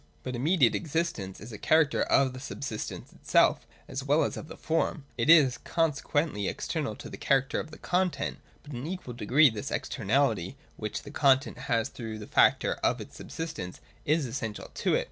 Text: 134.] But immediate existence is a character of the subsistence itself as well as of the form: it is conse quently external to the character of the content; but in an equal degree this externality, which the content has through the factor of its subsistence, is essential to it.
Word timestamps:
134.] 0.23 0.31
But 0.31 0.35
immediate 0.35 0.73
existence 0.73 1.39
is 1.39 1.51
a 1.51 1.59
character 1.59 2.01
of 2.01 2.33
the 2.33 2.39
subsistence 2.39 3.13
itself 3.13 3.67
as 3.87 4.03
well 4.03 4.23
as 4.23 4.35
of 4.35 4.47
the 4.47 4.57
form: 4.57 5.05
it 5.15 5.29
is 5.29 5.59
conse 5.63 6.01
quently 6.01 6.49
external 6.49 6.95
to 6.95 7.07
the 7.07 7.17
character 7.17 7.59
of 7.59 7.69
the 7.69 7.77
content; 7.77 8.39
but 8.63 8.71
in 8.73 8.79
an 8.79 8.87
equal 8.87 9.13
degree 9.13 9.51
this 9.51 9.69
externality, 9.69 10.57
which 10.75 11.03
the 11.03 11.11
content 11.11 11.59
has 11.69 11.87
through 11.89 12.17
the 12.17 12.25
factor 12.25 12.73
of 12.81 12.99
its 12.99 13.15
subsistence, 13.15 13.79
is 14.03 14.25
essential 14.25 14.71
to 14.73 14.95
it. 14.95 14.99